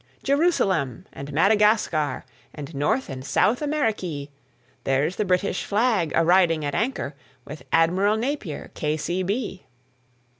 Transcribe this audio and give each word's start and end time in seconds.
"Jerusalem 0.23 1.05
and 1.13 1.31
Madagascar, 1.31 2.25
And 2.55 2.73
North 2.73 3.07
and 3.07 3.23
South 3.23 3.61
Amerikee: 3.61 4.31
There's 4.83 5.17
the 5.17 5.25
British 5.25 5.63
flag 5.63 6.11
a 6.15 6.25
riding 6.25 6.65
at 6.65 6.73
anchor, 6.73 7.13
With 7.45 7.61
Admiral 7.71 8.17
Napier, 8.17 8.71
K.C.B." 8.73 9.67